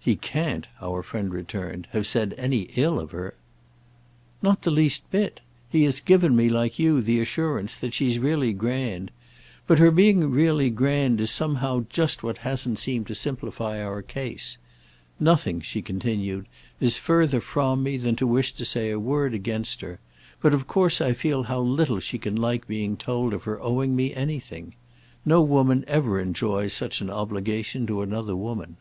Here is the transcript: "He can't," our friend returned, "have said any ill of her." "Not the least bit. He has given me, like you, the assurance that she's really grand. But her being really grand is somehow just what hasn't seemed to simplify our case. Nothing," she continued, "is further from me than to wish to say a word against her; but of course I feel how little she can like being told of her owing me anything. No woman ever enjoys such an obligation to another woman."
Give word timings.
"He 0.00 0.16
can't," 0.16 0.66
our 0.80 1.02
friend 1.02 1.32
returned, 1.32 1.86
"have 1.92 2.06
said 2.06 2.34
any 2.36 2.62
ill 2.74 2.98
of 2.98 3.12
her." 3.12 3.34
"Not 4.42 4.62
the 4.62 4.70
least 4.70 5.08
bit. 5.10 5.40
He 5.68 5.84
has 5.84 6.00
given 6.00 6.34
me, 6.34 6.48
like 6.48 6.78
you, 6.78 7.00
the 7.02 7.20
assurance 7.20 7.76
that 7.76 7.92
she's 7.94 8.18
really 8.18 8.52
grand. 8.52 9.12
But 9.68 9.78
her 9.78 9.90
being 9.92 10.30
really 10.30 10.70
grand 10.70 11.20
is 11.20 11.30
somehow 11.30 11.84
just 11.88 12.24
what 12.24 12.38
hasn't 12.38 12.80
seemed 12.80 13.06
to 13.08 13.14
simplify 13.14 13.80
our 13.80 14.02
case. 14.02 14.56
Nothing," 15.20 15.60
she 15.60 15.82
continued, 15.82 16.46
"is 16.80 16.98
further 16.98 17.40
from 17.40 17.82
me 17.84 17.96
than 17.98 18.16
to 18.16 18.26
wish 18.26 18.52
to 18.54 18.64
say 18.64 18.90
a 18.90 18.98
word 18.98 19.34
against 19.34 19.82
her; 19.82 20.00
but 20.40 20.54
of 20.54 20.66
course 20.66 21.00
I 21.00 21.12
feel 21.12 21.44
how 21.44 21.60
little 21.60 22.00
she 22.00 22.18
can 22.18 22.34
like 22.34 22.66
being 22.66 22.96
told 22.96 23.32
of 23.34 23.44
her 23.44 23.62
owing 23.62 23.94
me 23.94 24.14
anything. 24.14 24.74
No 25.24 25.42
woman 25.42 25.84
ever 25.86 26.18
enjoys 26.18 26.72
such 26.72 27.00
an 27.02 27.10
obligation 27.10 27.86
to 27.86 28.00
another 28.00 28.34
woman." 28.34 28.76